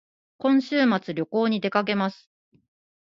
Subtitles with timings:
[0.39, 2.27] 今週末旅行に出かけます